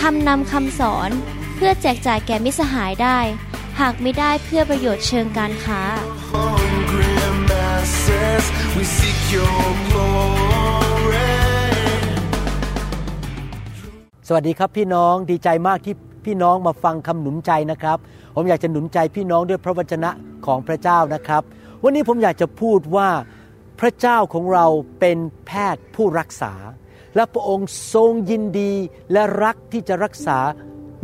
[0.00, 1.10] ทำนำคำสอน
[1.56, 3.18] เพื่อแจกจ่ายแก่มิสหายได้
[3.80, 5.82] หากไม่ได้เพื่อประโยชน์เชิงการค้า
[6.32, 7.14] hungry
[7.50, 8.44] masses,
[8.76, 11.32] we seek your glory.
[14.28, 17.98] สวัสดีครับพี่น้องดีใจมากที่พี่น้องมาฟังคำหนุนใจนะครับ
[18.34, 20.10] ผมอยากจะหนุนใจพี่น้องด้วยพระวจนะ
[20.46, 21.42] ของพระเจ้านะครับ
[21.82, 23.08] วันนี้ผมอยากจะพูดว่า
[23.80, 24.66] พระเจ้าของเรา
[25.00, 26.52] เป็นแพทย์ผู้รักษา
[27.16, 28.72] และพระองค์ทรงยินดี
[29.12, 30.38] และรักที่จะรักษา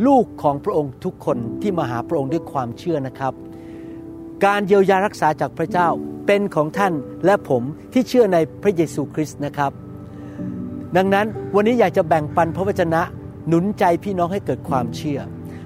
[0.07, 3.33] ลูกของพระองค์ทุกคนที่มาหาพระองค์ด้วยความเชื่อนะครับ
[4.45, 5.87] การเยียวยารักษาจากพระเจ้า
[6.25, 6.93] เป็นของท่าน
[7.25, 9.71] และผมที่เชื่อในพระเยซูคริสต์นะครับ
[10.97, 13.01] ดังนั้นวันนี้อยากจะแบ่งปันพระวจนะ
[13.47, 15.19] หนุนใจพี่น้องให้เกิดความเชื่อ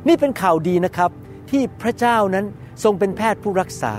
[0.07, 1.11] นี่เป็นข่าวดีนะครับ
[1.51, 2.45] ที่พระเจ้านั้น
[2.83, 3.93] ทรงเป็นแพทย์ผู้รักษา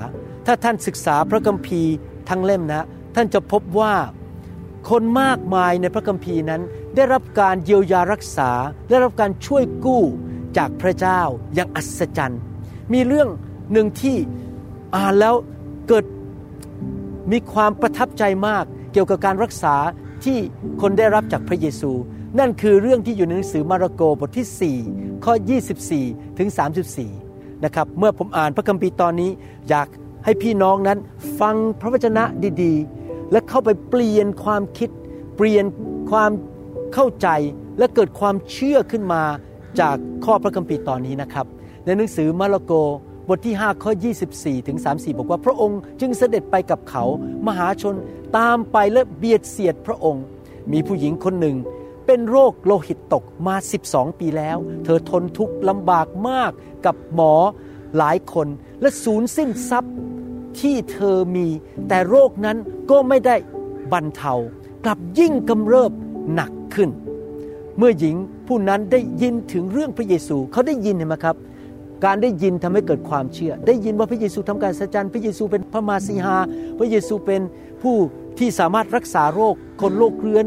[0.47, 1.95] ถ้าท่านศึกษาพระคัมภีร์
[2.29, 3.95] ทั้งเล่มนะ ท่านจะพบว่า
[4.91, 6.63] คนมากมายในพระคัมภีร์นั้น
[6.97, 8.51] ได้รับการเยียวยารักษา
[8.89, 10.03] ได้รับการช่วยกู้
[10.57, 11.21] จากพระเจ้า
[11.55, 12.41] อย่างอัศจรรย์
[12.93, 13.29] มีเรื่อง
[13.73, 14.17] หนึ่งที่
[14.95, 15.35] อ่านแล้ว
[15.89, 16.05] เกิด
[17.33, 19.75] มีความประทับใจมากเกี่ยวกับการรักษา
[20.25, 20.39] ที่
[20.81, 21.93] คนได้รับจากพระเยซู
[22.39, 25.35] นั่นคือเรื่องที่อยู่ในหนังสือมาระโกบทที่ 4 ข้อ
[25.85, 26.49] 24 ถึง
[27.07, 29.31] 34 นะครับ เมื่อผมอ่านพระคัมภีร์ตอนนี้
[29.69, 29.89] อยาก
[30.25, 30.99] ให้พี่น้องนั้น
[31.41, 32.25] ฟังพระวจนะ
[32.63, 34.91] ดีๆ และเข้าไปเปลี่ยนความคิด
[35.37, 35.65] เปลี่ยน
[36.11, 36.31] ความ
[36.95, 37.29] เข้าใจ
[37.79, 39.23] และเกิดความเชื่อขึ้นมา
[39.81, 41.47] จากข้อพระคัมภีร์ตอนนี้นะครับ
[41.85, 42.73] ในหนังสือมาระโก
[43.29, 43.93] บทที่ 5 ข้อ
[44.31, 47.05] 24 ถึง 34 บอกว่าพระองค์จึงเสด็จไปกับเขา
[47.47, 47.95] มหาชน
[48.39, 50.25] ตามไปและเบียดเสียดพระองค์
[50.73, 51.57] มีผู้หญิงคนหนึ่ง
[52.07, 53.55] เป็นโรคโลหิตตกมา
[53.89, 56.51] 12 ปีแล้ว เธอทนทุกข์ลำบากมาก
[56.87, 57.35] กับหมอ
[57.99, 58.49] หลายคน
[58.81, 59.95] และสูญสิ้นทรัพย์
[60.61, 61.49] ที่เธอมี
[61.89, 62.57] แต่โรคนั้น
[62.91, 63.37] ก็ไม่ได้
[63.93, 64.35] บรรเทา
[64.85, 65.93] กลับยิ่งกำเริบ
[66.35, 66.91] หนักขึ้น
[67.79, 68.17] เมื่อหญิง
[68.47, 71.37] ผู้นั้นได้ยินถึงเรื่องพระเยซูเขาได้ยินเห็นไหมครับ
[72.05, 76.37] การได้ยินทำให้เกิดความเชื่อ ได้ยินว่าพระเยซูทำการสัจจันพระเยซูเป็นพระมาสีหา
[76.79, 77.41] พระเยซูเป็น
[77.83, 77.97] ผู้
[78.39, 80.47] ที่สามารถรักษาโรค คนโรคเรื้อน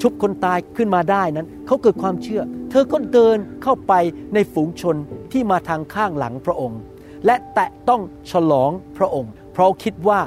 [0.00, 3.92] ชุบคนตายขึ้นมาได้นั้น เขาเกิดความเชื่อ เธอก็เดินเข้าไป
[4.34, 4.96] ในฝูงชน
[5.32, 6.80] ที่มาทางข้างหลังพระองค์
[7.26, 10.20] และแตะต้องฉลองพระองค์ เพราะคิดว่า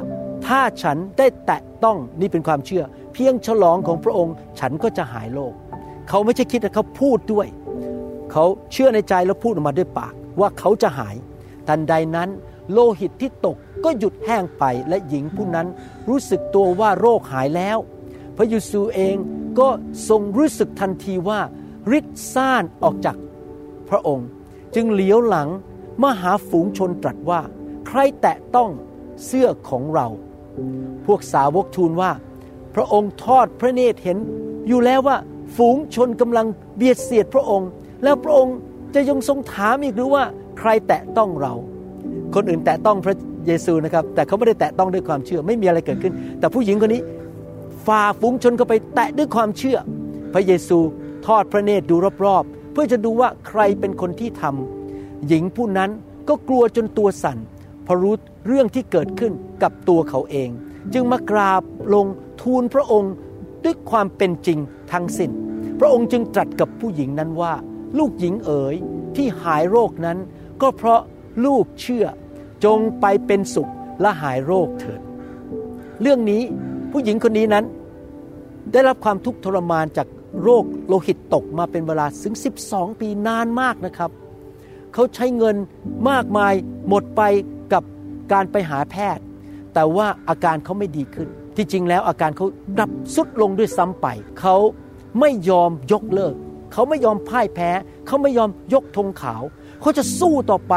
[0.46, 2.84] ถ้าฉันได้แตะต้องนี่เป็นความเชื่อ
[3.14, 5.54] เพียงฉลองของพระองค์ ฉันก็จะหายโรค
[6.10, 7.48] เขาไม่ใช่คิดแต่เขาพูดด้วย
[8.32, 11.16] เขาเชื่อในใจแล้วพูดออกมาด้วยปาก ว่าเขาจะหาย
[11.68, 12.30] ทันใดนั้น
[12.72, 13.56] โลหิตที่ตก
[13.86, 15.68] ก็หยุดแห้งไปและหญิงผู้นั้น
[16.10, 17.78] รู้สึกตัวว่าโรคหายแล้ว
[18.38, 19.16] พระเยซูเอง
[19.60, 19.70] ก็
[20.10, 21.40] ทรงรู้สึกทันทีว่า
[21.98, 23.18] ฤทธิ์ซ่านออกจาก
[23.90, 24.28] พระองค์
[24.76, 25.50] จึงเหลียวหลัง
[26.04, 27.42] มาหาฝูงชนตรัสว่า
[27.88, 28.70] ใครแตะต้อง
[29.26, 30.08] เสื้อของเรา
[31.06, 32.12] พวกสาวกทูลว่า
[32.76, 34.18] พระองค์ทอดพระเนตรเห็น
[34.68, 35.18] อยู่แล้วว่า
[35.56, 37.70] ฝูงชนกำลังเบียดเสียดพระองค์
[38.04, 38.56] แล้วพระองค์
[38.96, 40.24] จะยังทรงถามอีกหรือว่า
[40.60, 41.54] ใครแตะต้องเรา
[42.36, 43.16] คนอื่นแตะต้องพระ
[43.48, 47.02] เยซูนะครับ แต่เขาไม่ได้แตะต้องด้วยความเชื่อ ไม่มีอะไรเกิดขึ้น แต่ผู้หญิงคนนี้
[47.88, 49.78] ฝ่าฝูงชนเข้าไปแตะด้วยความเชื่อ
[50.34, 50.80] พระเยซู
[51.28, 51.96] ทอดพระเนตรดู
[52.26, 54.79] รอบๆ เพื่อจะดูว่าใครเป็นคนที่ทำ
[55.28, 55.92] หญิงผู้นั้น
[56.30, 57.38] ก็กลัวจนตัวสั่น
[57.84, 58.14] เพราะรู้
[58.48, 60.50] เรื่องที่เกิดขึ้นกับตัวเขาเอง
[60.94, 61.64] จึงมากราบ
[61.94, 62.06] ลง
[62.42, 63.14] ทูลพระองค์
[63.64, 64.60] ด้วยความเป็นจริง
[64.92, 65.32] ทั้งสิ้น
[65.80, 67.54] พระองค์จึงตรัสกับผู้หญิงนั้นว่า
[67.98, 68.76] ลูกหญิงเอ๋ย
[69.16, 70.18] ที่หายโรคนั้น
[70.62, 71.02] ก็เพราะ
[71.46, 72.06] ลูกเชื่อ
[72.66, 75.02] จงไปเป็นสุขและหายโรคเถิด
[76.02, 76.42] เรื่องนี้
[76.92, 77.66] ผู้หญิงคนนี้นั้น
[78.72, 80.08] ได้รับความทุกข์ทรมานจาก
[80.44, 82.36] โรคโลหิตตกมาเป็นเวลาถึง
[82.68, 84.12] 12 ปีนานมากนะครับ
[84.94, 85.56] เขาใช้เงิน
[86.10, 86.54] มากมาย
[86.90, 87.22] หมดไป
[87.74, 87.84] กับ
[88.32, 89.24] การไปหาแพทย์
[89.74, 92.48] แต่ว่าอาการเขาไม่ดีขึ้น ที่จริงแล้วอาการเขา
[92.80, 94.08] ดับสุดลงด้วยซ้ำไป
[94.40, 94.56] เขา
[95.20, 96.36] ไม่ยอมยกเลิก
[96.74, 97.70] เขาไม่ยอมพ่ายแพ้
[98.08, 99.42] เขาไม่ยอมยกธงขาว
[99.82, 100.74] เขาจะสู้ต่อไป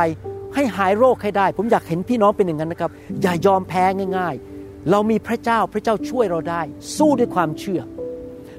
[0.55, 2.91] ให้หายโรคให้ได้ ผมอยากเห็นพี่น้องเป็นอย่างนั้นนะครับ
[3.23, 3.85] อย่ายอมแพ้
[4.19, 6.63] ง่าย ๆ เรามีพระเจ้าพระเจ้าช่วยเราได้
[6.97, 7.81] สู้ด้วยความเชื่อ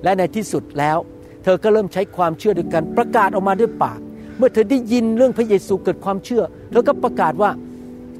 [0.03, 0.97] และในที่สุดแล้ว
[1.43, 3.99] เธอก็เริ่มใช้ความเชื่อด้วยกันประกาศออกมาด้วยปาก
[4.37, 7.51] เมื่อเธอได้ยินเรื่องพระเยซูเกิดความเชื่อ เธอก็ประกาศว่า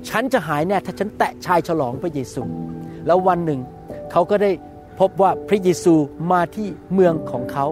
[0.10, 2.42] ฉันจะหายแน่ถ้าฉันแตะชายฉลองพระเยซู
[3.06, 3.60] แล้ววันหนึ่ง
[4.12, 4.52] เขาก็ได้
[5.00, 5.94] พบว่าพระเยซู
[6.32, 7.66] มาที่เมืองของเขา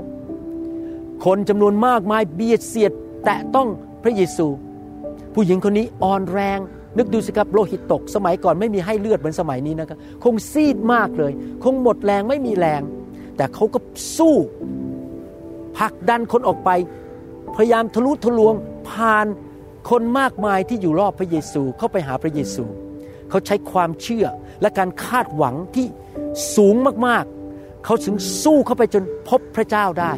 [1.25, 2.91] คนจำนวนมากมายเบียดเสียด
[3.25, 3.67] แตะต้อง
[4.03, 4.47] พระเยซู
[5.33, 6.59] ผู้หญิงคนนี้อ่อนแรง
[6.97, 11.31] นึกดูสิครับโลหิตตก สมัยก่อนไม่มีให้เลือดเหมือนสมัยนี้นะครับ คงซีดมากเลย
[11.63, 12.81] คงหมดแรงไม่มีแรง
[13.37, 13.79] แต่เขาก็
[14.17, 14.35] สู้
[15.77, 16.69] ผลักดันคนออกไป
[17.55, 18.53] พยายามทะลุทะลวง
[18.89, 19.25] ผ่าน
[19.89, 22.63] คนมากมายที่อยู่รอบพระเยซูเข้าไปหาพระเยซู
[23.29, 24.25] เขาใช้ความเชื่อ
[24.61, 25.87] และการคาดหวังที่
[26.55, 26.75] สูง
[27.07, 30.11] มากๆ เขาถึงสู้เข้าไปจนพบพระเจ้าได้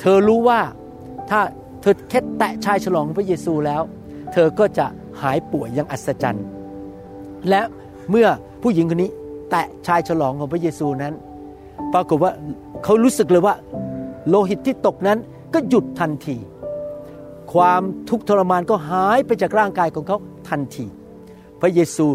[0.00, 0.60] เธอรู้ว่า
[1.30, 1.40] ถ้า
[1.80, 3.82] เธอแค่แตะชายฉลองพระเยซูแล้ว
[4.32, 4.86] เธอก็จะ
[5.22, 6.46] หายป่วยอย่างอัศจรรย์
[7.48, 7.60] และ
[8.10, 8.28] เมื่อ
[8.62, 9.10] ผู้หญิงคนนี้
[9.50, 11.14] แตะชายฉลองของพระเยซูนั้น
[11.94, 12.32] ปรากฏว่า
[12.84, 13.54] เขารู้สึกเลยว่า
[14.28, 15.18] โลหิตที่ตกนั้น
[15.54, 16.36] ก็หยุดทันที
[17.52, 20.16] ความทุกข์ทรมานก็หายไปจากร่างกายของเขา
[20.48, 20.86] ทันที
[21.60, 22.06] พระเยซู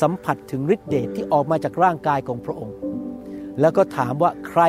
[0.00, 2.76] สัมผัสถึงฤทธิเดชที่ออกมาจากร่างกายของพระองค์
[3.60, 4.62] แล้วก็ถามว่าใคร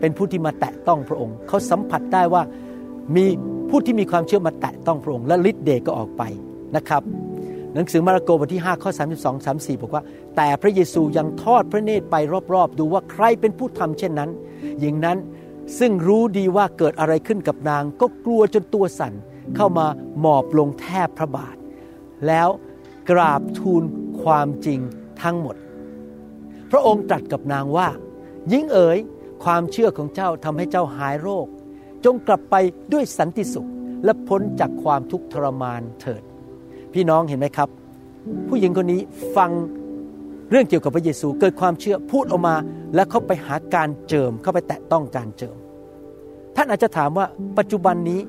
[0.00, 2.42] เป็นผู้ที่มาแตะต้องพระองค์ เขาสัมผัสได้ว่า
[3.16, 3.26] มี
[3.70, 6.22] ผู้ที่มีความเชื่อมาแตะต้องพระองค์และฤทธิเดชก็ออกไป
[6.76, 7.02] นะครับ
[7.74, 8.90] หนังสือมาระโกบทที่5ข้อ
[9.24, 10.02] 32 34บอกว่า
[10.36, 12.16] แต่พระเยซูยังทอดพระเนตรไป
[12.54, 14.30] รอบๆ ดูว่าใครเป็นผู้ทำเช่นนั้น
[14.80, 15.18] หญิงนั้น
[15.78, 19.12] ซึ่งรู้ดีว่าเกิดอะไรขึ้นกับนาง ก็กลัวจนตัวสั่น
[19.56, 19.86] เข้ามา
[20.20, 21.56] หมอบลงแทบพระบาท
[22.26, 22.48] แล้ว
[23.10, 23.82] กราบทูล
[24.22, 24.80] ความจริง
[25.22, 25.56] ทั้งหมด
[26.70, 27.88] พระองค์ตรัสกับนางว่า
[28.52, 28.98] ยิ่งเอ๋ย
[29.44, 31.46] ความเชื่อของเจ้าทำให้เจ้าหายโรค
[32.04, 32.54] จงกลับไป
[32.92, 33.68] ด้วยสันติสุข
[34.04, 36.22] และพ้นจากความทุกข์ทรมานเถิด
[36.92, 37.68] พี่น้องเห็นไหมครับ
[38.48, 39.00] ผู้หญิงคนนี้
[39.36, 39.50] ฟัง
[40.50, 42.54] เรื่องเกี่ยวกับพระเยซูเกิดความเชื่อพูดออกมา
[42.94, 45.56] แล้วเขาไปหาการเจิมเข้าไปแตะต้องการเจิม
[46.56, 47.26] ท่านอาจจะถามว่า
[47.58, 48.20] ปัจจุบันนี้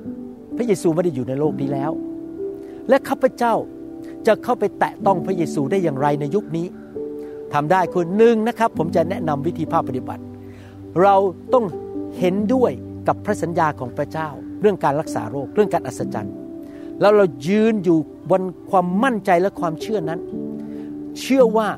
[0.56, 1.90] พระเยซูไม่ได้อยู่ในโลกนี้แล้ว
[2.88, 3.54] และข้าพเจ้า
[4.26, 6.66] จะเข้าไปแตะต้องพระเยซูได้อย่างไรในยุคนี้
[7.54, 10.22] ทำได้คือหนึ่งนะครับ ผมจะแนะนำวิธีภาคปฏิบัติ
[11.02, 11.16] เรา
[11.54, 11.64] ต้อง
[12.18, 12.72] เห็นด้วย
[13.08, 14.28] กับพระสัญญาของพระเจ้า
[14.60, 16.34] เรื่องการรักษาโรคเรื่องการอัศจรรย์
[17.00, 17.98] แล้วเรายืนอยู่
[18.30, 20.20] บนความมั่นใจและความเชื่อนั้น
[21.20, 21.68] เชื่อว่า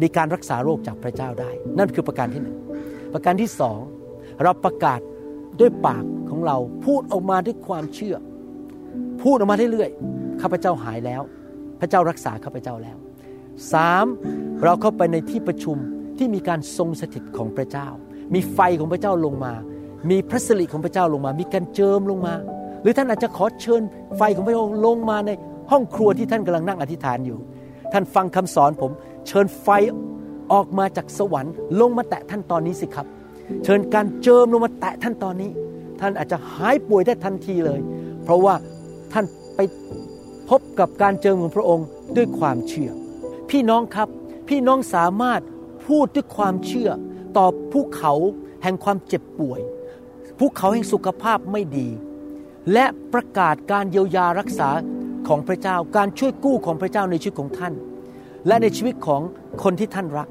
[0.00, 2.56] มีการรักษาโรคจากพระเจ้าได้ นั่นคือประการที่หนึ่ง
[3.12, 3.78] ประการที่สอง
[4.42, 5.00] เราประกาศ
[5.60, 8.16] ด้วยปากของเราพูดออกมาด้วยความเชื่อ
[9.22, 11.22] พูดออกมาเรื่อยๆข้าพเจ้าหายแล้ว
[11.80, 12.96] พระเจ้ารักษาข้าพเจ้าแล้ว
[13.72, 14.06] สาม
[14.64, 15.76] เราเข้าไปในที่ประชุม
[16.18, 17.88] ที่มีการทรงสถิตของพระเจ้า
[18.34, 19.52] มีไฟของพระเจ้าลงมา
[20.10, 22.34] มีพระสิริของพระเจ้าลงมา มีการเจิมลงมา
[22.82, 23.82] หรือท่านอาจจะขอเชิญ
[24.16, 25.30] ไฟของพระองค์ลงมาใน
[25.70, 27.38] ห้องครัวที่ท่านกำลังนั่งอธิษฐานอยู่
[27.92, 28.90] ท่านฟังคำสอนผม
[29.26, 29.68] เชิญไฟ
[30.52, 33.06] ออกมาจากสวรรค์ ลงมาแตะท่านตอนนี้สิครับ
[33.64, 35.50] เชิญการเจิมลงมาแตะท่านตอนนี้
[36.00, 37.80] ท่านอาจจะหายป่วยได้ทันทีเลย
[38.24, 38.54] เพราะว่า
[39.12, 39.24] ท่าน
[39.56, 39.60] ไป
[40.48, 41.86] พบกับการเจิมของพระองค์
[42.16, 42.90] ด้วยความเชื่อ
[43.50, 44.08] พี่น้องครับ
[44.48, 45.40] พี่น้องสามารถ
[45.86, 46.90] พูดด้วยความเชื่อ
[47.36, 48.12] ต่อภูเขา
[48.62, 49.60] แห่งความเจ็บป่วย
[50.38, 51.88] ภูเขาแห่งสุขภาพไม่ดี
[52.72, 54.70] และประกาศการเยียวยารักษา
[55.28, 57.74] ของพระเจ้า การช่วยกู้ของพระเจ้าในชีวิตของท่าน
[58.46, 59.20] และในชีวิตของ
[59.62, 60.28] คนที่ท่านรัก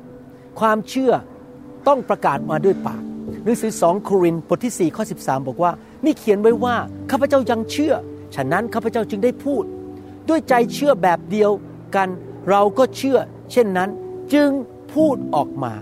[0.59, 1.13] ความเชื่อ
[1.87, 3.01] ต้องประกาศมาด้วยปาก
[3.43, 5.71] หนังสือสองโครินธ์บทที่ 4 ข้อ 13 บอกว่า
[6.05, 6.75] มีเขียนไว้ว่า
[7.11, 7.93] ข้าพเจ้ายังเชื่อ
[8.35, 9.63] ฉะนั้นข้าพเจ้าจึงได้พูด
[10.29, 11.51] ด้วยใจเชื่อแบบเดียว
[11.95, 12.07] กัน
[12.49, 13.17] เราก็เชื่อ
[13.51, 13.89] เช่นนั้น
[14.33, 14.49] จึง
[14.93, 15.73] พูดออกมา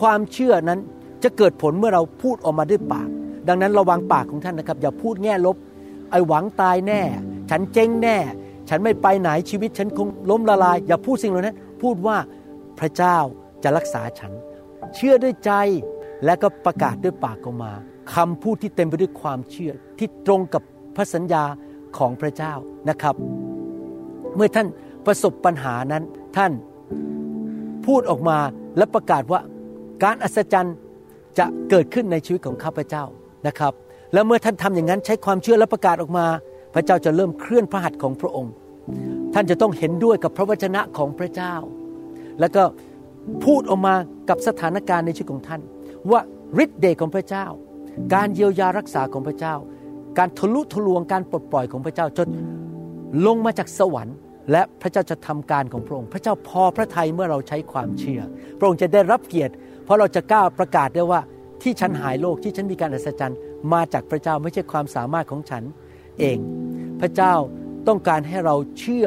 [0.00, 0.80] ความเชื่อนั้น
[1.22, 3.08] จะเกิดผลเมื่อเราพูดออกมาด้วยปาก
[3.48, 5.56] ดังนั้นระวังปากของท่านนะครับ อย่าพูดแง่ลบ
[6.10, 7.02] ไอ้หวังตายแน่
[7.50, 8.16] ฉันเจ๊งแน่
[8.74, 12.16] ฉันไม่ไปไหนชีวิตฉันคงล้มละลาย อย่าพูดสิ่งเหล่านั้น พูดว่า
[12.78, 13.18] พระเจ้า
[13.62, 14.32] จะรักษาฉัน
[14.94, 15.52] เชื่อด้วยใจ
[16.24, 17.72] และก็ประกาศด้วยปากออกมา
[18.14, 20.62] คำพูดที่เต็มไปด้วยความเชื่อที่ตรงกับ
[20.96, 21.44] พระสัญญา
[21.98, 22.52] ของพระเจ้า
[22.88, 23.14] นะครับ
[24.36, 24.66] เมื่อท่าน
[25.06, 26.02] ประสบปัญหานั้น
[26.36, 26.52] ท่าน
[27.86, 28.38] พูดออกมา
[28.76, 29.40] และประกาศว่า
[30.04, 30.76] การอัศจรรย์
[31.38, 33.04] จะเกิดขึ้นในชีวิตของข้าพเจ้า
[33.46, 33.72] นะครับ
[34.12, 36.26] แล้วเมื่อท่านทำอย่างนั้นใช้ความเชื่อและประกาศออกมา
[36.74, 38.52] พระเจ้าจะเริ่มเคลื่อนพระหัตถ์ของพระองค์
[39.34, 41.54] ท่านจะต้องเห็นด้วยกับพระวจนะของพระเจ้า
[42.40, 42.62] แล้วก็
[43.44, 43.94] พูดออกมา
[44.28, 45.60] กับสถานการณ์ในชีวิตของท่าน
[46.10, 46.20] ว่า
[46.64, 47.46] ฤทธิ์เดชของพระเจ้า
[48.14, 49.54] การเยียวยารักษาของพระเจ้า
[50.18, 52.28] การทะลุทะลวงการปลดปล่อยของพระเจ้าจน
[53.26, 54.16] ลงมาจากสวรรค์
[54.52, 58.20] และพระเจ้าจะทำการของพระองค์ พระเจ้าพอพระทัยเมื่อเราใช้ความเชื่อ
[58.58, 59.52] พระองค์จะได้รับเกียรติ
[59.84, 61.20] เพราะเราจะกล้าประกาศได้ว่า
[61.62, 63.38] ที่ฉันหายโรคที่ฉันมีการอัศจรรย์
[63.72, 65.62] มาจากพระเจ้าไม่ใช่ความสามารถของฉัน
[66.20, 66.38] เอง
[67.00, 67.34] พระเจ้า
[67.88, 69.06] ต้องการให้เราเชื่อ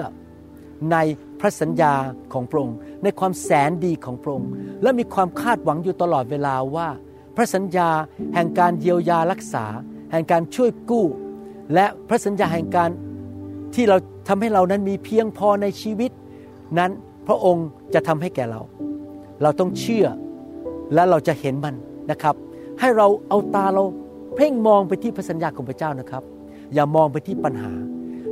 [0.92, 0.98] ใน
[1.40, 1.94] พระสัญญา
[2.34, 4.50] ของพระองค์ ในความแสนดีของพระองค์
[4.82, 6.88] และมีความคาดหวังอยู่ตลอดเวลาว่า
[7.36, 7.90] พระสัญญา
[8.36, 9.66] แห่งการเยียวยารักษา
[10.12, 11.06] แห่งการช่วยกู้
[11.74, 12.90] และพระสัญญาแห่งการ
[13.76, 16.12] ที่เราทำให้เรานั้นมีเพียงพอในชีวิต
[16.80, 16.92] นั้น
[17.28, 18.62] พระองค์จะทำให้แก่เรา
[19.42, 20.08] เราต้องเชื่อ
[20.94, 21.76] และเราจะเห็นมัน
[22.12, 22.36] นะครับ
[22.80, 23.84] ให้เราเอาตาเรา
[24.36, 26.24] เพ่งมองไปที่พระสัญญาของพระเจ้านะครับ
[26.74, 27.72] อย่ามองไปที่ปัญหา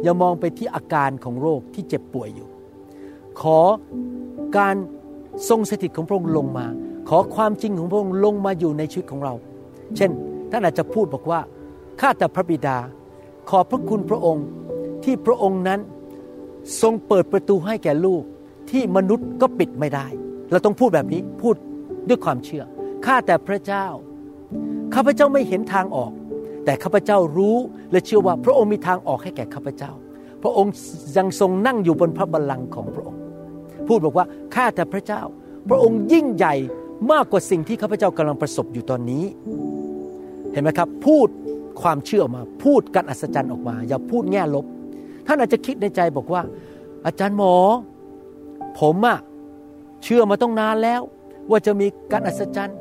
[0.03, 2.47] อย่ามองไปที่อาการของโรคที่เจ็บป่วยอยู่
[3.41, 3.59] ขอ
[4.57, 4.75] การ
[5.49, 6.65] ทรงสถิตของพระองค์ลงมา
[7.09, 9.33] ขอความจริงของพระองค์ลงมาอยู่ในชีวิตของเรา
[9.97, 10.11] เช่น
[10.51, 11.39] ท่านอาจจะพูดบอกว่า
[12.01, 12.77] ข้าแต่พระบิดา
[13.49, 14.45] ขอบพระคุณพระองค์
[15.03, 15.79] ที่พระองค์นั้น
[16.81, 18.23] ทรงเปิดประตูให้แก่ลูก
[18.71, 20.07] ที่มนุษย์ก็ปิดไม่ได้
[20.51, 21.55] เราต้องพูดแบบนี้พูด
[22.09, 22.63] ด้วยความเชื่อ
[23.05, 23.85] ข้าแต่พระเจ้า
[24.93, 26.11] ข้าพระเจ้าไม่เห็นทางออก
[26.65, 27.57] แต่ข้าพเจ้ารู้
[27.91, 29.91] และเชื่อว่าพระองค์มีทางออกให้แก่ข้าพเจ้า
[30.43, 30.73] พระองค์
[31.17, 33.19] ยังทรงนั่งอยู่บนพระบัลลังก์ของพระองค์
[33.87, 35.21] พูดบอกว่าข้าแต่พระเจ้า
[35.69, 36.55] พระองค์ยิ่งใหญ่
[37.11, 39.23] มากกว่าสิ่งที่ข้าพเจ้ากำลังประสบอยู่ตอนนี้
[40.51, 41.27] เห็นไหมครับ พูด
[41.81, 44.65] ความเชื่อออกมา พูดการอัศจรรย์ออกมา อย่าพูดแง่ลบ
[45.27, 46.41] ท่านอาจจะคิดในใจบอกว่า
[47.05, 47.55] อาจารย์หมอ
[48.79, 49.17] ผมอะ
[50.03, 51.01] เชื่อมาต้องนานแล้ว
[51.49, 52.77] ว่าจะมีการอัศจรรย์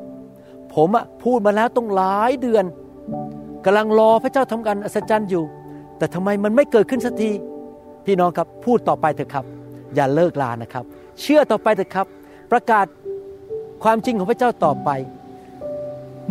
[0.74, 2.64] ผมอะพูดมาแล้วต้องหลายเดือน
[3.64, 5.44] กำลังรอพระเจ้าทำการอัศจรรย์อยู่
[5.98, 7.30] แต่ทำไมมันไม่เกิดขึ้นสักที
[8.06, 9.44] พี่น้องครับพูดต่อไปเถอะครับ
[9.94, 10.84] อย่าเลิกลานะครับ
[11.20, 12.06] เชื่อต่อไปเถอะครับ
[12.52, 12.86] ประกาศ
[13.84, 14.90] ความจริงของพระเจ้าต่อไป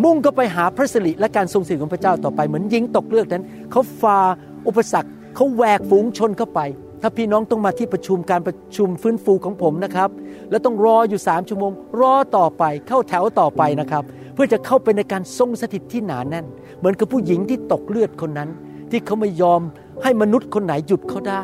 [0.03, 4.19] มุ่งก็ไปหาพระสิริและการทรงสิริของพระเจ้าต่อไป เหมือนยิงตกเลือกนั้นเขาฝ่า
[4.67, 6.59] อุปสรรคเขาแหวกฝูงชนเข้าไป
[7.01, 10.09] ถ้าพี่น้องต้องมาที่ประชุมการประชุมฟื้นฟูของผมนะครับ
[10.49, 11.71] แล้วต้องรออยู่สามชั่วโมง
[12.01, 16.45] รอต่อไปเข้าแถวต่อไปนะครับ เพื่อจะเข้าไปในการทรงสถิตที่หนาแน่น
[16.77, 18.49] เหมือนกับผู้หญิงที่ตกเลือดคนนั้น
[18.91, 19.61] ที่เขาไม่ยอม
[20.03, 21.43] ให้มนุษย์คนไหนหยุดเขาได้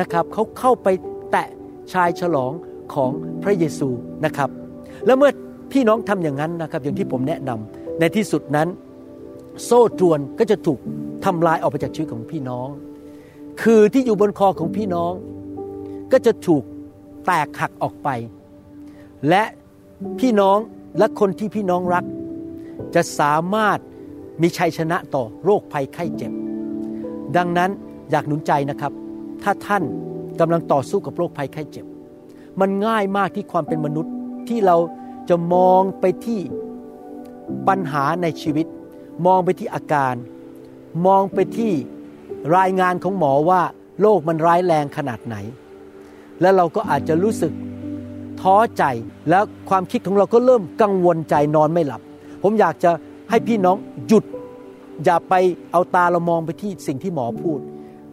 [0.00, 0.88] นะครับเขาเข้าไป
[1.30, 1.48] แตะ
[1.92, 2.52] ชายฉลอง
[2.94, 3.10] ของ
[3.42, 3.88] พระเยซู
[4.24, 4.50] นะครับ
[5.06, 5.30] แล้วเมื่อ
[5.72, 8.68] พี่น้องทำอย่างนั้นนะครับ อย่างที่ผมแนะนำในที่สุดนั้น
[9.64, 10.78] โซ่ตรวนก็จะถูก
[11.24, 12.68] ทำลายออกไปจากชีวิตของพี่น้อง
[13.62, 15.12] คือที่อยู่บนคอของพี่น้อง
[16.12, 16.62] ก็จะถูก
[17.26, 18.08] แตกหักออกไป
[19.28, 19.42] และ
[20.20, 20.58] พี่น้อง
[20.98, 22.04] และคนที่พี่น้องรัก
[22.94, 23.78] จะสามารถ
[24.42, 26.32] มีชัยชนะต่อโรคภัยไข้เจ็บ
[27.36, 27.70] ดังนั้น
[28.10, 28.92] อยากหนุนใจนะครับ
[29.42, 29.82] ถ้าท่าน
[30.40, 31.86] กำลังต่อสู้กับโรคภัยไข้เจ็บ
[32.60, 34.12] มันง่ายมากที่ความเป็นมนุษย์
[34.48, 34.76] ที่เรา
[35.28, 36.40] จะมองไปที่
[37.68, 38.66] ปัญหาในชีวิต
[39.26, 40.14] มองไปที่อาการ
[41.06, 41.72] มองไปที่
[42.56, 43.62] รายงานของหมอว่า
[44.00, 45.36] โรคมันร้ายแรงขนาดไหน
[46.40, 47.52] แล้วเราก็อาจจะรู้สึก
[48.40, 48.84] ท้อใจ
[49.30, 52.02] แล้วความคิดของเราก็เริ่มกังวลใจนอนไม่หลับ
[52.42, 52.90] ผมอยากจะ
[53.30, 54.24] ให้พี่น้องหยุด
[55.04, 55.34] อย่าไป
[55.72, 57.60] เอาตาเรามองไปที่สิ่งที่หมอพูด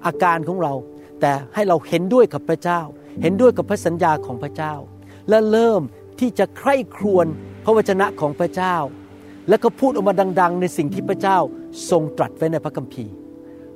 [0.05, 0.73] อาการของเรา
[1.21, 2.81] แต่ให้เราเห็นด้วยกับพระเจ้า
[3.21, 4.73] เห็นด้วยกับพระสัญญาของพระเจ้า
[5.29, 5.81] และเริ่ม
[6.19, 7.25] ที่จะใคร่ครวญ
[7.63, 8.75] พระวจนะของพระเจ้า
[9.49, 11.37] แล้วก็พูดออกมาดัง ๆ ในสิ่งที่พระเจ้า
[11.89, 13.13] ทรงตรัสไว้ในพระคัมภีร์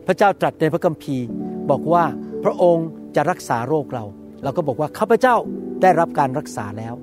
[0.08, 1.26] พระเจ้าตรัสในพระคัมภีร์
[1.72, 2.04] บอกว่า
[2.44, 4.04] พระองค์จะรักษาโรคเรา
[4.44, 5.36] เราก็บอกว่าข้าพเจ้า
[5.82, 6.94] ได้รับการรักษาแล้ว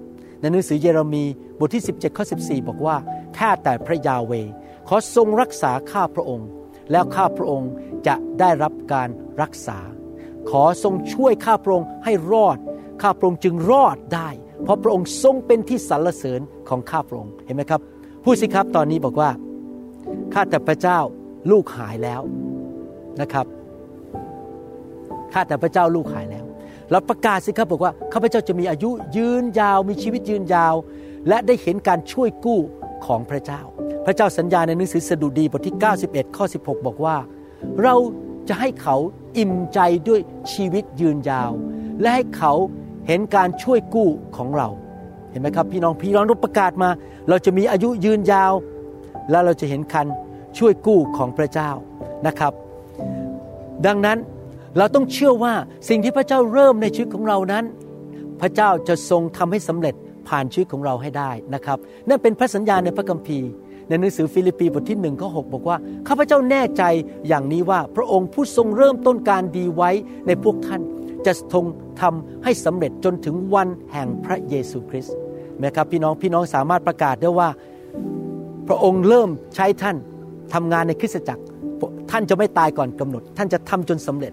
[0.40, 1.24] ในหนังสือเยเรมี
[1.58, 2.96] บทที่ 17ข้อ14 บอกว่า
[3.38, 4.32] ข้าแต่พระยาเว
[4.88, 6.48] ขอทรงรักษาข้าพระองค์
[6.92, 7.70] แล้วข้าพระองค์
[8.06, 9.08] จะได้รับการ
[9.42, 9.78] รักษา
[10.50, 12.58] ขอทรงช่วยข้าพระองค์ให้รอด
[13.02, 14.28] ข้าพระองค์จึงรอดได้
[14.62, 17.80] เพราะพระองค์ทรงเป็นที่สรรเสริญของข้าพระองค์เห็นไหมครับ
[18.24, 19.30] พูดสิครับตอนนี้บอกว่า
[20.34, 20.98] ข้าแต่พระเจ้า
[21.50, 22.20] ลูกหายแล้ว
[23.20, 23.46] นะครับ
[25.32, 26.44] ข้าแต่พระเจ้าลูกหายแล้ว
[26.90, 30.74] เราประกาศสิครับบอกว่าข้าพเจ้าจะมีอายุยืนยาว มีชีวิตยืนยาว
[31.28, 32.60] และได้เห็นการช่วยกู้
[33.06, 33.60] ของพระเจ้า
[34.06, 37.16] พระเจ้าสัญญาในหนังสือสดุดีบทที่ 91 ข้อ 16 บอกว่า
[37.82, 37.94] เรา
[38.48, 38.96] จะให้เขา
[39.38, 40.20] อิ่มใจด้วย
[40.52, 41.50] ชีวิตยืนยาว
[42.00, 42.52] และให้เขา
[43.06, 44.68] เห็นการช่วยกู้ของเรา
[45.30, 46.90] เห็นไหมครับ พี่น้องพี่น้องต้องประกาศมา
[47.28, 48.52] เราจะมีอายุยืนยาว
[49.30, 50.06] แล้วเราจะเห็นการ
[50.58, 51.70] ช่วยกู้ของพระเจ้า
[52.26, 52.52] นะครับ
[53.86, 54.18] ดังนั้น
[54.78, 55.54] เราต้องเชื่อว่า
[55.88, 57.64] สิ่งที่พระเจ้าเริ่มในชีวิตของเรานั้น
[58.40, 59.94] พระเจ้าจะทรงทำให้สำเร็จ
[60.28, 63.50] ผ่านชีวิตของเราให้ได้นะครับ นั่นเป็นพระสัญญาในพระคัมภีร์
[63.88, 65.76] ในหนังสือฟิลิปปีบทที่หนึ่งข้อหกบอกว่า
[66.08, 66.82] ข้าพเจ้าแน่ใจ
[67.28, 69.90] อย่างนี้ว่าพระองค์ผู้ทรงเริ่มต้นการดีไว้
[70.26, 70.80] ในพวกท่าน
[71.26, 71.64] จะทรง
[72.00, 75.16] ทำให้สำเร็จจนถึงวันแห่งพระเยซูคริสต์
[75.64, 77.48] นะครับพี่น้องพี่น้องสามารถประกาศได้ว่า
[78.68, 79.96] พระองค์เริ่มใช้ท่าน
[80.54, 81.44] ทำงานในคริสตจักร
[82.10, 84.32] ท่านจะไม่ตายก่อนกำหนด ท่านจะทำจนสำเร็จ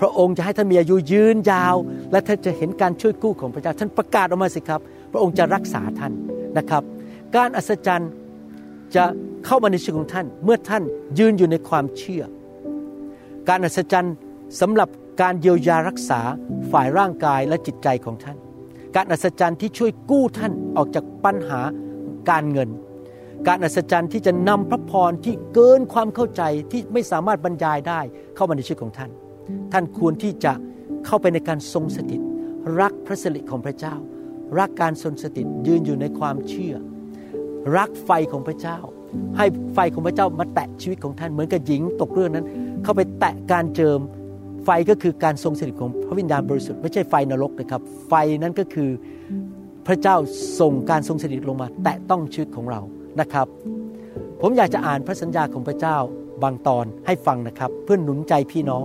[0.00, 1.76] พระองค์จะให้ท่านมีอายุยืนยาว
[2.12, 4.80] และท่านจะเห็นการช่วยกู้ของพระเจ้า ท่านประกาศออกมาสิครับ
[5.12, 6.12] พระองค์จะรักษาท่าน
[6.58, 6.82] นะครับ
[7.36, 8.10] การอัศจรรย์
[8.94, 9.04] จะ
[9.46, 10.82] เข้ามาในชีวิตของท่าน เมื่อท่าน
[11.18, 12.22] ยืนอยู่ในความเชื่อ
[13.48, 14.14] การอัศจรรย์
[14.60, 14.88] สำหรับ
[15.22, 16.20] การเยียวยารักษา
[16.72, 18.36] ฝ่ายร่างกายและจิตใจของท่าน
[18.96, 21.60] การอัศจรรย์ที่ช่วยกู้ท่านออกจากปัญหา
[22.30, 22.68] การเงิน
[23.48, 26.42] การอัศจรรย์ที่จะนำพระพรที่เกินความเข้าใจ
[26.72, 28.00] ที่ไม่สามารถบรรยายได้
[28.34, 29.10] เข้ามาในชีวิตของท่าน
[29.72, 30.52] ท่านควรที่จะ
[31.06, 32.20] เข้าไปในการทรงสถิต
[32.80, 33.94] รักพระสิริของพระเจ้า
[34.58, 36.74] รักการทรงสถิตยืนอยู่ในความเชื่อ
[37.76, 38.78] รักไฟของพระเจ้า
[39.36, 42.46] ให้ไฟของพระเจ้ามาแตะชีวิตของท่านเหมือนกับหญิงตกเรื่องนั้น
[42.82, 43.98] เข้าไปแตะการเจิม
[44.64, 48.90] ไฟก็คือการทรงสถิตของพระวิญญาณบริสุทธิ์ไม่ใช่ไฟนรกนะครับ ไฟนั้นก็คือ
[49.86, 50.16] พระเจ้า
[50.60, 52.80] ส่งการทรงสถิตลงมา แตะต้องชีวิตของเรา
[53.20, 53.46] นะครับ
[54.40, 55.96] ผมอยากจะอ่านพระสัญญาของพระเจ้า
[56.42, 58.80] บางตอนให้ฟังนะครับ เพื่อหนุนใจพี่น้อ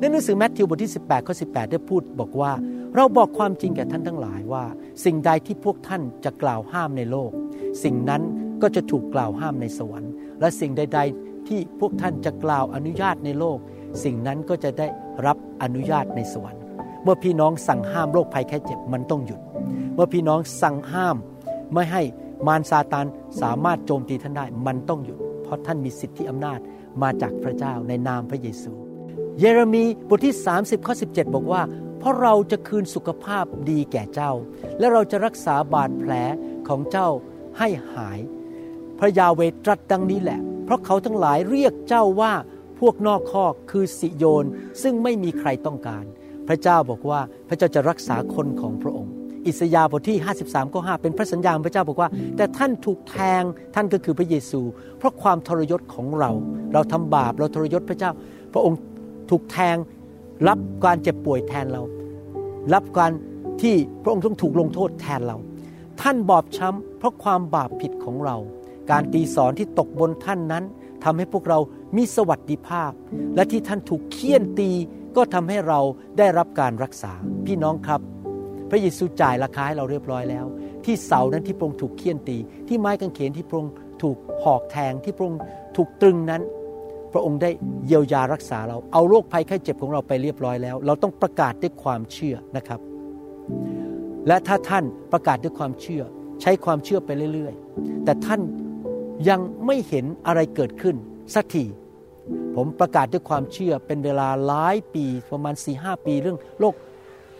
[0.00, 2.52] ในหนังสือแมทธิวบทที่ 18ข้อ18 ได้พูดบอกว่า
[2.94, 4.64] เราบอกความจริงแก่ท่านทั้งหลายว่า
[5.04, 7.30] สิ่งใดที่พวกท่านจะกล่าวห้ามในโลก
[7.84, 8.22] สิ่งนั้น
[8.62, 13.58] ก็จะถูกกล่าวห้ามในสวรรค์ และสิ่งใด ๆ ที่พวกท่านจะกล่าวอนุญาตในโลก
[14.04, 14.86] สิ่งนั้นก็จะได้
[15.26, 16.62] รับอนุญาตในสวรรค์
[17.02, 19.40] เมื่อพี่น้องสั่งห้ามโรคภัยแค่เจ็บมันต้องหยุด
[19.94, 21.16] เมื่อพี่น้องสั่งห้าม
[21.72, 22.02] ไม่ให้
[22.46, 23.06] มารซาตาน
[23.42, 26.58] สามารถโจมตีท่านได้มันต้องหยุด เพราะท่านมีสิทธิอำนาจ
[27.02, 28.72] มาจากพระเจ้าในนามพระเยซู
[29.40, 31.62] เยเรมีบทที่ 30ข้อ17 บอกว่า
[31.98, 34.32] เพราะเราจะคืนสุขภาพดีแก่เจ้า
[34.78, 36.12] และเราจะรักษาบาดแผล
[36.68, 37.08] ของเจ้า
[37.58, 38.18] ให้หาย
[38.98, 42.32] พระยาเวตรัสดังนี้แหละ เพราะเขาทั้งหลายเรียกเจ้าว่า
[42.80, 44.46] พวกนอกคอกคือสิโยน
[44.82, 46.04] ซึ่งไม่มีใครต้องการ
[46.48, 49.12] พระเจ้าบอกว่าพระเจ้าจะรักษาคนของพระองค์
[49.46, 53.42] อิสยาห์บทที่ 53ข้อ5เป็นพระสัญญาณพระเจ้าบอกว่า แต่ท่านถูกแทง
[53.74, 54.60] ท่านก็คือพระเยซู
[54.98, 56.30] เพราะความทรยศของเรา
[56.72, 58.10] เราทำบาปเราทรยศพระเจ้า
[58.52, 58.78] พระองค์
[59.30, 59.76] ถูกแทง
[60.48, 61.82] รับการเจ็บป่วยแทนเรา
[62.74, 63.10] รับการ
[63.62, 65.36] ที่พระองค์ต้องถูกลงโทษแทนเรา
[66.00, 68.36] ท่านบอบช้ำเพราะความบาปผิดของเรา
[68.90, 70.64] การตีสอนที่ตกบนท่านนั้น
[71.04, 71.58] ทำให้พวกเรา
[71.96, 72.90] มีสวัสดิภาพ
[73.34, 74.70] และที่ท่านถูกเคี่ยนตี
[75.16, 75.80] ก็ทำให้เรา
[76.18, 77.12] ได้รับการรักษา
[77.46, 78.00] พี่น้องครับ
[78.70, 80.46] พระเยซูจ่ายราคาให้เราเรียบร้อยแล้ว
[80.84, 82.36] ที่เสานั้นที่พระองค์ถูกเคี่ยนตี
[82.68, 83.72] ที่ไม้กางเขนที่พระองค์
[84.02, 85.40] ถูกหอกแทงที่พระองค์
[85.76, 86.42] ถูกตรึงนั้น
[87.12, 87.50] พระองค์ได้
[87.86, 92.80] เยียวยารักษาเรา เอาโรคภัยไข้เจ็บของเราไปเรียบร้อยแล้ว เราต้องประกาศด้วยความเชื่อนะครับ
[94.26, 96.02] และถ้าท่านประกาศด้วยความเชื่อ
[96.42, 98.40] ใช้ความเชื่อไปเรื่อย ๆ แต่ท่าน
[99.28, 100.96] ยังไม่เห็นอะไรเกิดขึ้น
[101.34, 101.64] สักที
[102.56, 106.74] ผมประกาศด้วยความเชื่อเป็นเวลาหลายปีประมาณ4ีหปีเรื่องโรค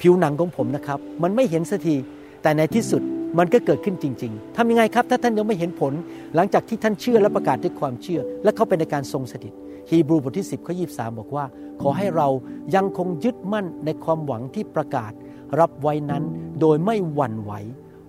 [0.00, 1.96] ผิวหนังของผมนะครับ มันไม่เห็นสักที
[2.42, 3.02] แต่ในที่สุด
[3.38, 5.92] มันก็เกิดขึ้นจริง ๆทำยังไงครับ ถ้าท่านยังไม่เห็นผล
[6.34, 9.52] หลังจากที่ท่านเชื่อและประกาศด้วยความเชื่อ และเข้าไปในการทรงสถิต
[9.90, 10.86] ฮีบรูบทที่ 10ข้อยี
[11.18, 11.44] บอกว่า
[11.82, 12.28] ขอให้เรา
[12.74, 15.12] ยังคงยึดมั่นในความหวังที่ประกาศ
[15.60, 16.22] รับไว้นั้น
[16.60, 17.52] โดยไม่หวั่นไหว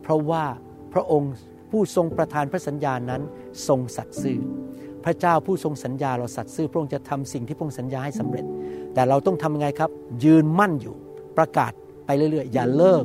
[0.01, 0.43] เพราะว่า
[0.93, 1.33] พระองค์
[1.71, 3.21] ผู้ทรงประทานพระสัญญานั้น
[3.67, 4.39] ทรงสัตย์ซื่อ
[5.03, 8.45] พระเจ้าผู้ทรงสัญญาเราสัตย์ซื่อพระองค์จะทำสิ่งที่พระองค์สัญญาให้สำเร็จ
[8.93, 9.89] แต่เราต้องทำยังไงครับ
[10.23, 10.95] ยืนมั่นอยู่
[11.37, 11.71] ประกาศ
[12.05, 13.03] ไปเรื่อยๆ อย่าเลิก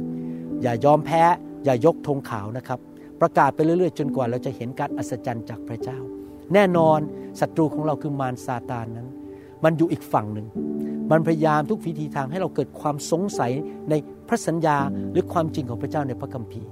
[0.63, 1.23] อย่ายอมแพ้
[1.65, 2.79] อย่ายกธงขาวนะครับ
[3.21, 5.99] ประกาศไปเรื่อยๆ จนกว่าเราจะเห็นการอัศจรรย์จากพระเจ้า
[6.55, 6.99] แน่นอน
[7.41, 9.09] ศัตรูของเราคือมารซาตานนั้น
[9.65, 10.47] มันอยู่อีกฝั่งหนึ่ง
[11.11, 13.53] มันพยายามทุกวิธีทางให้เราเกิดความสงสัย
[13.91, 13.95] ใน
[14.29, 14.77] พระสัญญา
[15.13, 16.69] หรือความจริงของพระเจ้าในพระคัมภีร์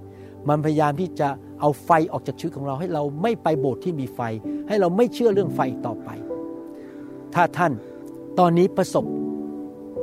[0.49, 1.29] มันพยายามที่จะ
[1.61, 4.21] เอาไฟออกจากชีวิตของเราให้เราไม่ไปโบสถ์ที่มีไฟ
[4.69, 6.09] ให้เราไม่เชื่อเรื่องไฟต่อไป
[7.35, 7.73] ถ้าท่าน
[8.39, 9.05] ตอนนี้ประสบ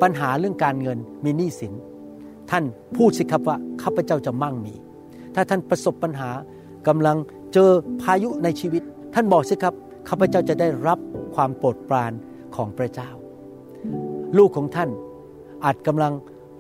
[0.02, 1.74] ปัญหาเรื่องการเงินมีหนี้สิน
[2.52, 2.63] ท่าน
[2.97, 4.74] พูดสิครับว่าข้าพเจ้าจะมั่งมี
[5.36, 6.30] ถ้าท่านประสบปัญหา
[6.88, 7.17] กำลัง
[7.54, 7.69] เจอ
[8.02, 9.74] พายุในชีวิต ท่านบอกสิครับ
[10.07, 10.99] ข้าพเจ้าจะได้รับ
[11.35, 12.11] ความโปรดปราน
[12.55, 13.09] ของพระเจ้า
[14.37, 14.89] ลูกของท่าน
[15.65, 16.13] อาจกำลัง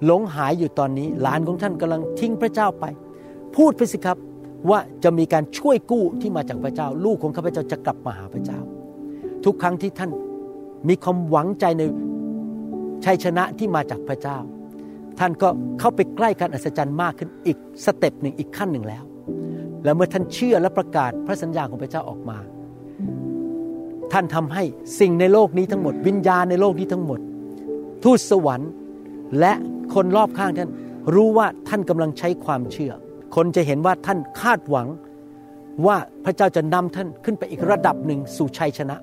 [0.05, 2.85] หลงหายอยู่ตอนนี้ หลานของท่านกำลังทิ้งพระเจ้าไป
[3.55, 4.17] พูดไปสิครับ
[4.69, 8.59] ว่าจะมีการช่วยกู้ที่มาจากพระเจ้า ลูกของข้าพเจ้าจะกลับมาหาพระเจ้า
[9.45, 10.11] ทุกครั้งที่ท่าน
[10.87, 11.83] มีความหวังใจใน
[13.05, 14.37] ชัยชนะที่มาจากพระเจ้า
[15.19, 15.49] ท่านก็
[15.79, 19.03] เข้าไปใกล้การอัศจรรย์มากขึ้นอีกสเต็ปหนึ่งอีกขั้นหนึ่งแล้ว
[19.83, 22.37] แล้วเมื่อท่านเชื่อและประกาศพระสัญญาของพระเจ้าออกมา
[24.11, 24.63] ท่านทำให้
[24.99, 27.19] สิ่งในโลกนี้ทั้งหมด วิญญาณในโลกนี้ทั้งหมด
[28.03, 28.71] ทูตสวรรค์
[29.39, 29.53] และ
[29.93, 30.71] คนรอบข้างท่าน
[31.13, 32.91] รู้ว่าท่านกำลังใช้ความเชื่อ
[33.35, 34.87] คนจะเห็นว่าท่านคาดหวัง
[35.85, 38.95] ว่าพระเจ้าจะนำท่านขึ้นไปอีกระดับหนึ่งสู่ชัยชนะ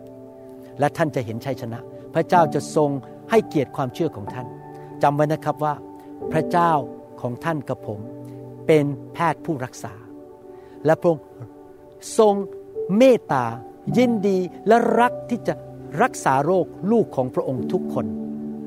[0.78, 1.78] และท่านจะเห็นชัยชนะ
[2.14, 2.90] พระเจ้าจะทรง
[3.30, 4.46] ให้เกียรติความเชื่อของท่าน
[5.02, 5.74] จำไว้นะครับว่า
[6.32, 6.70] พระเจ้า
[7.20, 7.98] ของท่านกับผม
[8.66, 9.94] เป็นแพทย์ผู้รักษา
[10.84, 11.24] และพระองค์
[12.18, 12.34] ทรง
[12.96, 13.44] เมตตา
[13.96, 15.54] ยินดีและรักที่จะ
[16.02, 18.06] รักษาโรคลูกของพระองค์ทุกคน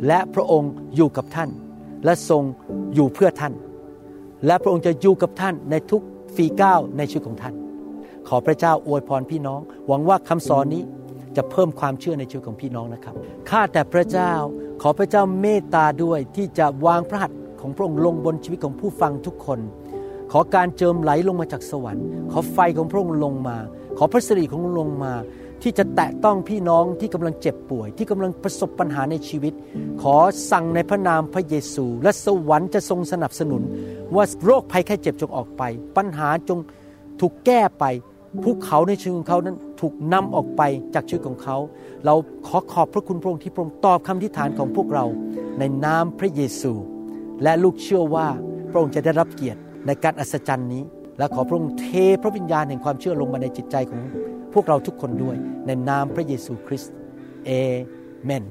[0.07, 1.49] และพระองค์อยู่กับท่าน
[2.05, 2.43] และทรง
[2.93, 3.53] อยู่เพื่อท่าน
[4.45, 6.01] และพระองค์จะอยู่กับท่านในทุก
[6.35, 7.55] ฝีก้าวในชีวิตของท่าน
[8.27, 10.83] ขอพระเจ้าอวยพรพี่น้อง หวังว่าคำสอนนี้
[11.35, 13.15] จะเพิ่มความเชื่อในชีวิตของพี่น้องนะครับ
[13.49, 14.33] ข้าแต่พระเจ้า
[14.81, 19.59] ขอพระเจ้าเมตตาด้วยที่จะวางพระหัตถ์ของพระองค์ลงบนชีวิตของผู้ฟังทุกคน
[20.31, 23.57] ขอการเจิมไหลลงมาจากสวรรค์ ขอไฟของพระองค์ลงมา
[23.97, 25.13] ขอพระสิริของพระองค์ลงมา
[25.61, 29.53] ที่จะแตะต้องพี่น้องที่กำลังเจ็บป่วย ที่กำลังประสบปัญหาในชีวิต
[30.01, 30.15] ขอ
[30.51, 33.61] สั่งในพระนามพระเยซู และสวรรค์จะทรงสนับสนุน
[34.15, 35.63] ว่าโรคภัยแค่เจ็บจงออกไป
[35.97, 36.59] ปัญหาจง
[37.19, 37.85] ถูกแก้ไป
[38.43, 40.61] ภูเขาในชีวิตของเขานั้นถูกนำออกไป
[40.95, 41.57] จากชีวิตของเขา
[42.05, 42.15] เรา
[42.47, 45.05] ขอขอบพระคุณพระองค์ที่พระองค์ตอบคำทิฐานของพวกเรา
[45.59, 46.73] ในนามพระเยซู
[47.43, 48.27] และลูกเชื่อว่า
[48.69, 50.83] พระองค์จะได้รับเกียรติในการอัศจรรย์นี้
[51.17, 51.87] และขอพระองค์เท
[52.21, 54.01] พระวิญญาณแห่งความเชื่อลงมาในจิตใจของ
[54.53, 56.93] พวกเราทุกคนด้วย ในนามพระเยซูคริสต์
[57.45, 57.51] เอ
[58.23, 58.43] เมน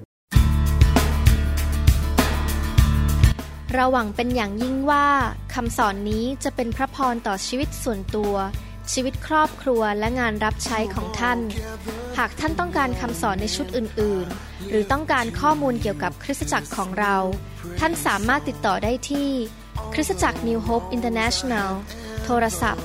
[3.74, 5.06] เราหวังเป็นอย่างยิ่งว่า
[5.54, 8.34] คำสอนนี้จะเป็นพระพรต่อชีวิตส่วนตัว
[8.92, 11.38] ชีวิตครอบครัวและงานรับใช้ของท่าน
[12.18, 17.16] หากท่านต้องการคำสอนในชุดอื่น ๆ หรือต้องการข้อมูลเกี่ยวกับคริสตจักรของเรา
[17.80, 19.30] ท่านสามารถติดต่อได้ที่
[19.94, 21.70] คริสตจักร New Hope International
[22.24, 22.84] โทรศัพท์